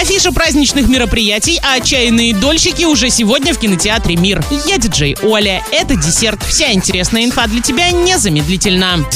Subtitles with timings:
[0.00, 4.42] Афиша праздничных мероприятий, а отчаянные дольщики уже сегодня в кинотеатре «Мир».
[4.66, 5.62] Я диджей Оля.
[5.72, 6.42] Это десерт.
[6.42, 9.06] Вся интересная инфа для тебя незамедлительно.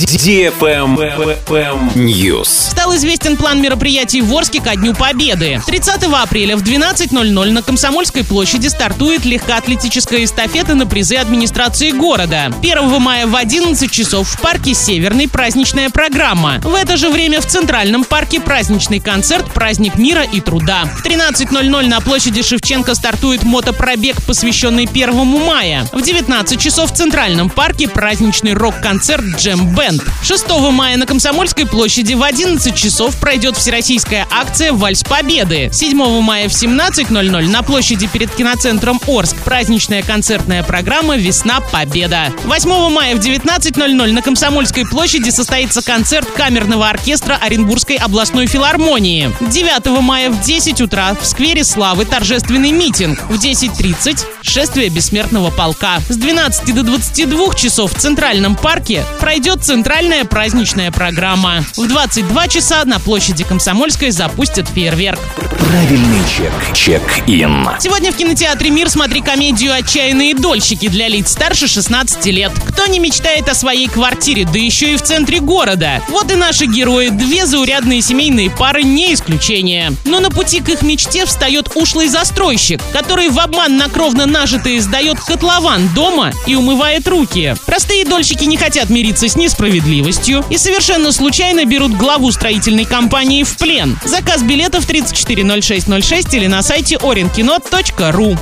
[1.95, 2.73] News.
[2.73, 5.59] Стал известен план мероприятий в Орске ко Дню Победы.
[5.67, 12.53] 30 апреля в 12.00 на Комсомольской площади стартует легкоатлетическая эстафета на призы администрации города.
[12.61, 16.61] 1 мая в 11 часов в парке «Северный» праздничная программа.
[16.63, 20.74] В это же время в Центральном парке праздничный концерт «Праздник мира и труда».
[20.83, 25.87] В 13.00 на площади Шевченко стартует мотопробег, посвященный 1 мая.
[25.93, 30.03] В 19 часов в Центральном парке праздничный рок-концерт «Джем Бенд».
[30.25, 35.71] 6 мая на Комсомольской площади в 11 часов пройдет всероссийская акция «Вальс Победы».
[35.73, 41.61] 7 мая в 17.00 на площади перед киноцентром Орск праздничная концертная программа «Весна.
[41.61, 42.33] Победа».
[42.45, 49.31] 8 мая в 19.00 на Комсомольской площади состоится концерт камерного оркестра Оренбургской областной филармонии.
[49.41, 53.21] 9 мая в 10 утра в сквере Славы торжественный митинг.
[53.29, 55.99] В 10.30 шествие бессмертного полка.
[56.09, 61.65] С 12 до 22 часов в Центральном парке пройдет центральная праздничная программа.
[61.77, 65.19] В 22 часа на площади Комсомольской запустят фейерверк.
[65.59, 66.53] Правильный чек.
[66.75, 67.69] Чек-ин.
[67.81, 72.53] Сегодня в кинотеатре «Мир» смотри комедию «Отчаянные дольщики» для лиц старше 16 лет.
[72.69, 76.03] Кто не мечтает о своей квартире, да еще и в центре города?
[76.09, 79.93] Вот и наши герои, две заурядные семейные пары, не исключение.
[80.05, 84.81] Но на пути к их мечте встает ушлый застройщик, который в обман на кровно нажитые
[84.81, 87.57] сдает котлован дома и умывает руки.
[87.67, 93.57] Простые дольщики не хотят мириться с несправедливостью и совершенно случайно берут главу строительной компании в
[93.57, 93.99] плен.
[94.05, 98.39] Заказ билетов 340606 или на сайте orinkino.ru.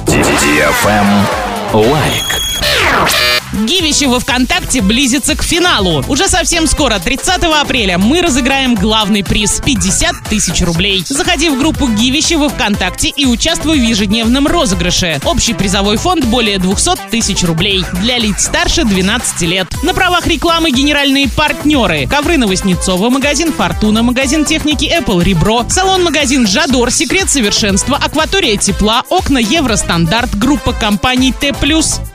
[1.73, 3.32] Лайк.
[3.53, 6.03] Гивище во ВКонтакте близится к финалу.
[6.09, 11.05] Уже совсем скоро, 30 апреля, мы разыграем главный приз– 50 тысяч рублей.
[11.07, 15.21] Заходи в группу Гивище во ВКонтакте и участвуй в ежедневном розыгрыше.
[15.25, 17.85] Общий призовой фонд более 200 тысяч рублей.
[18.01, 19.69] Для лиц старше 12 лет.
[19.83, 22.07] На правах рекламы генеральные партнеры.
[22.07, 29.39] Ковры Новоснецова, магазин Фортуна, магазин техники Apple Ребро, салон-магазин Жадор, Секрет совершенства, Акватория тепла, окна
[29.39, 31.53] Евростандарт, группа компаний Т+.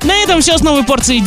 [0.04, 1.27] На этом все с новой порцией